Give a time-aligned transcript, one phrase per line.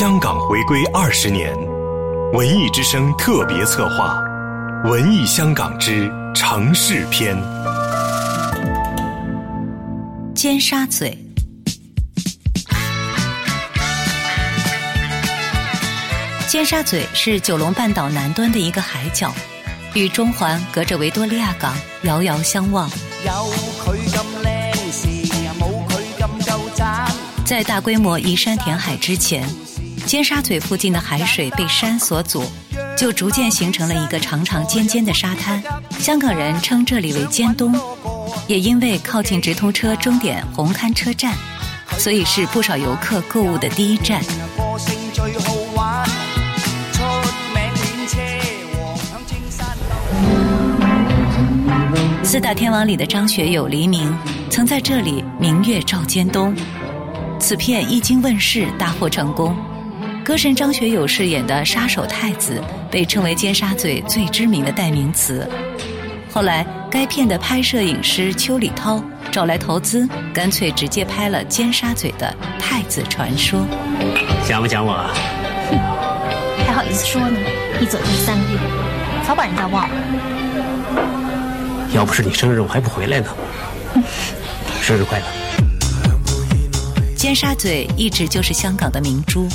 [0.00, 1.54] 香港回归二十年，
[2.32, 4.18] 文艺之声特别策划
[4.90, 7.36] 《文艺香港之城市篇》。
[10.34, 11.14] 尖沙咀，
[16.48, 19.30] 尖沙咀是九龙半岛南端的一个海角，
[19.92, 22.88] 与中环隔着维多利亚港遥遥相望。
[23.26, 23.30] 有
[23.84, 25.08] 佢咁靚時，
[25.58, 26.58] 冇佢咁夠。
[27.44, 29.44] 在大规模移山填海之前，
[30.00, 32.44] 尖沙咀附近的海水被山所阻，
[32.96, 35.62] 就逐渐形成了一个长长尖尖的沙滩。
[35.98, 37.74] 香港人称这里为尖东，
[38.46, 41.34] 也因为靠近直通车终点红磡车站，
[41.98, 44.22] 所以是不少游客购物的第一站。
[52.22, 54.16] 四大天王里的张学友、黎明
[54.50, 56.54] 曾在这里明月照尖东，
[57.40, 59.56] 此片一经问世大获成功。
[60.24, 65.48] 歌神张学友饰演的杀手太子被称为尖沙咀最知名的代名词。
[66.32, 73.66] 后来，该片的拍摄影师邱礼涛找来投资，干脆直接拍了尖沙咀的太子传说。
[74.44, 75.10] 想不想我啊？
[76.66, 77.36] 还好意思说呢？
[77.80, 78.58] 一走就是三个月，
[79.26, 79.96] 早把人家忘了。
[81.92, 83.26] 要不是你生日，我还不回来呢。
[84.80, 85.24] 生日快乐！
[87.16, 89.48] 尖沙咀一直就是香港的明珠。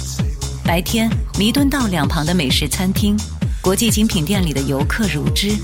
[0.66, 3.16] 白天，弥敦道两旁的美食餐厅、
[3.62, 5.56] 国际精品店里的游客如织；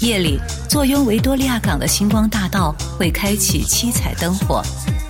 [0.00, 0.36] 夜里，
[0.68, 4.60] 坐拥维多利亚港的星光大道会开启七彩灯火，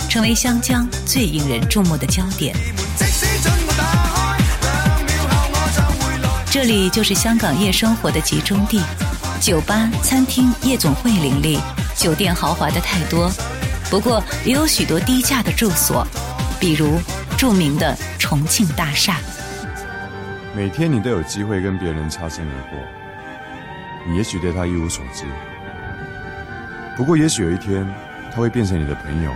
[0.06, 2.54] 成为湘江最引人注目的焦点。
[6.50, 8.82] 这里就是香港夜生活的集中地，
[9.40, 11.58] 酒吧、餐厅、夜总会林立，
[11.96, 13.32] 酒店豪华的太多。
[13.90, 16.06] 不过，也有许多低价的住所，
[16.60, 16.98] 比如
[17.36, 19.18] 著名的重庆大厦。
[20.54, 22.78] 每天你都有机会跟别人擦身而过，
[24.08, 25.24] 你也许对他一无所知，
[26.96, 27.86] 不过也许有一天
[28.34, 29.30] 他会变成你的朋友，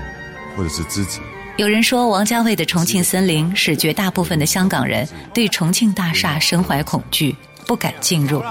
[0.56, 1.20] 或者是知己。
[1.58, 7.36] 有人说，王家卫的《重庆森林》使绝大部分的香港人对重庆大厦深怀恐惧，
[7.66, 8.42] 不敢进入。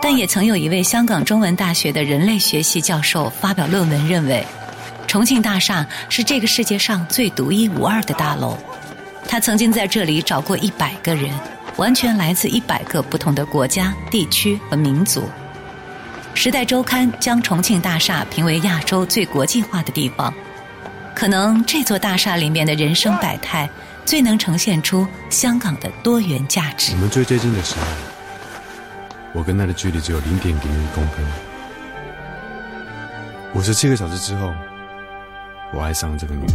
[0.00, 4.46] 但也曾有一位香港中文大学的人类学系教授发表论文，认为
[5.08, 8.56] 重庆大厦是这个世界上最独一无二的大楼。
[9.26, 11.34] 他曾经在这里找过一百个人，
[11.76, 15.22] 完全来自一百个不同的国家、地区和民族。
[16.34, 20.32] 《时代周刊》将重庆大厦评为亚洲最国际化的地方。
[21.14, 23.68] 可能这座大厦里面的人生百态，
[24.04, 26.98] 最能呈现出香港的多元价值我。
[26.98, 27.80] 们最接近的时候，
[29.32, 31.26] 我跟他的距离只有零点零一公分。
[33.54, 34.54] 五十七个小时之后，
[35.74, 36.48] 我爱上这个女人。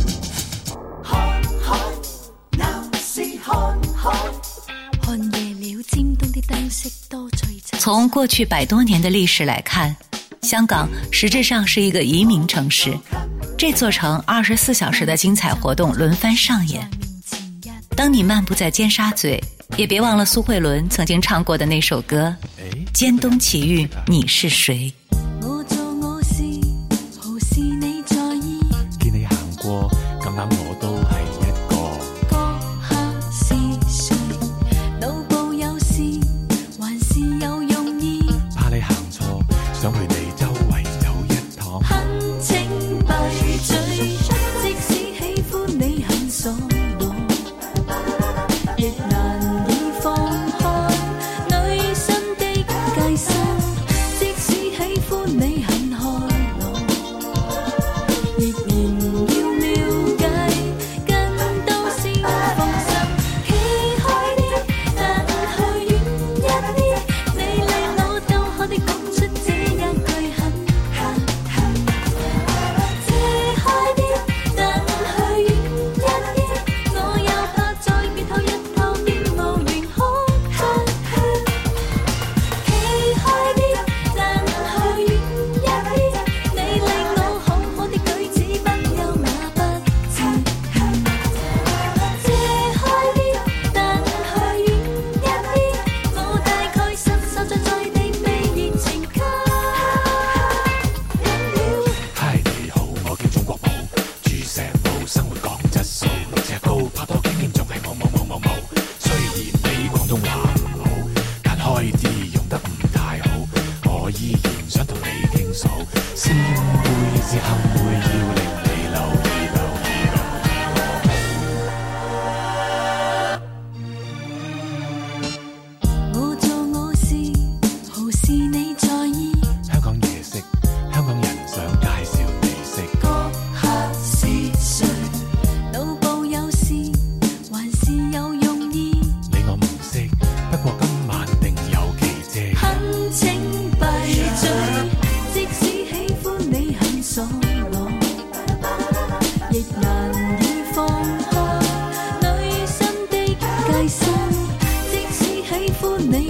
[1.04, 1.42] 看
[6.72, 7.80] 夜。
[7.80, 9.96] 从过去百多年的历史来看，
[10.42, 12.98] 香港实质上是一个移民城市。
[13.58, 16.90] 这座城二十四小时的精彩活动轮番上演。
[17.96, 19.40] 当你漫步在尖沙咀，
[19.78, 22.36] 也别忘了苏慧伦曾经唱过的那首歌
[22.94, 24.92] 《尖东奇遇你是谁》。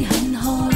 [0.02, 0.73] 很好